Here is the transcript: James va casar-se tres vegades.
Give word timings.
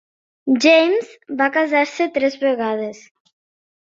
James 0.61 1.11
va 1.41 1.49
casar-se 1.57 2.07
tres 2.15 2.39
vegades. 2.45 3.03